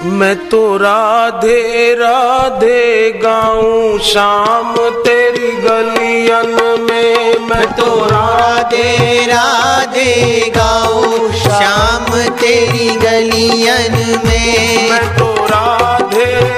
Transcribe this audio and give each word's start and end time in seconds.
मैं 0.00 0.34
तो 0.48 0.60
राधे 0.76 1.94
राधे 1.94 3.10
गाऊं 3.22 3.98
शाम 4.04 4.74
तेरी 5.04 5.50
गलियन 5.62 6.54
में 6.80 7.48
मैं 7.48 7.66
तो 7.76 7.86
राधे 8.04 9.26
राधे 9.26 10.14
गाऊं 10.56 11.32
शाम 11.34 12.06
तेरी 12.40 12.88
गलियन 12.96 13.98
में 14.24 14.90
मैं 14.90 15.04
तो 15.18 15.34
राधे 15.46 16.57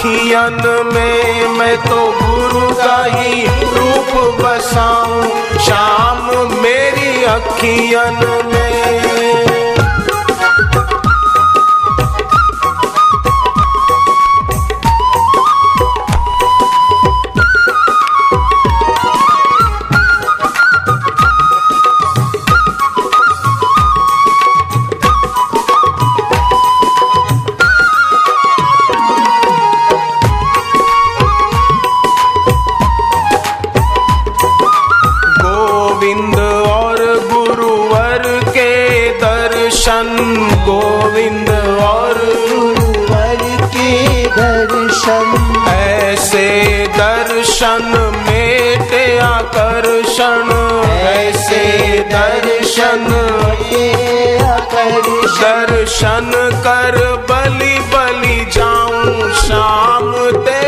अखियन 0.00 0.62
में 0.94 1.48
मैं 1.56 1.76
तो 1.78 1.98
गुरु 2.20 2.68
का 2.76 2.96
ही 3.06 3.42
रूप 3.74 4.40
बसाऊं। 4.40 5.58
शाम 5.58 6.22
मेरी 6.62 7.24
अखियन 7.32 8.24
में 8.46 8.59
दर्शन 52.70 53.04
दर्शन 55.40 56.30
कर 56.64 56.96
बलि 57.30 57.78
बलि 57.92 58.38
जाऊँ 58.56 59.32
शाम 59.42 60.12
तेरी 60.46 60.59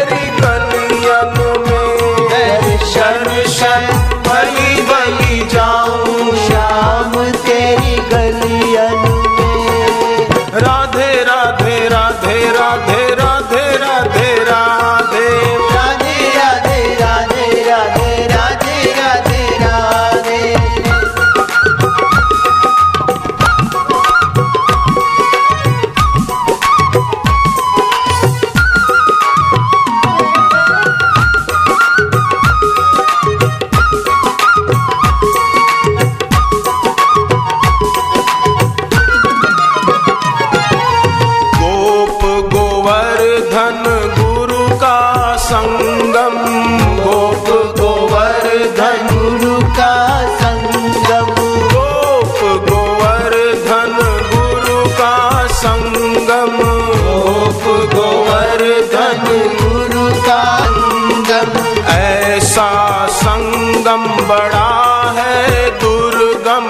ऐसा 62.43 63.07
संगम 63.07 64.05
बड़ा 64.29 64.71
है 65.17 65.71
दुर्गम। 65.81 66.67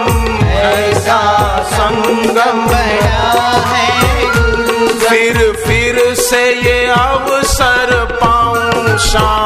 ऐसा 0.49 1.21
संगम 1.73 2.61
बड़ा 2.67 3.31
है 3.71 3.89
फिर 4.99 5.41
फिर 5.67 6.15
से 6.15 6.45
ये 6.67 6.79
अवसर 6.97 7.95
पाऊँ 8.23 8.99
शाम 9.09 9.42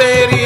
तेरी 0.00 0.37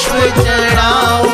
पुष्प 0.00 0.44
चढ़ाओ 0.44 1.29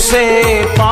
से 0.00 0.24
पा 0.78 0.89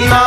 no. 0.00 0.21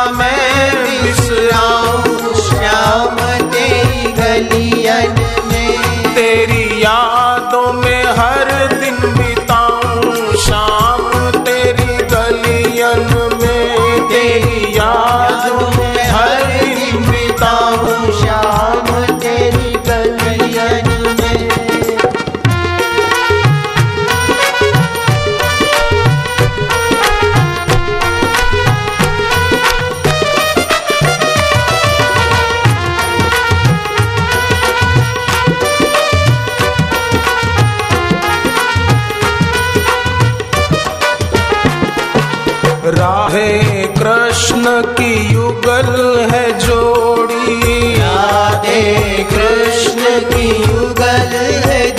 कृष्ण 49.30 50.20
की 50.30 50.48
युगल 50.48 51.34
है 51.66 51.95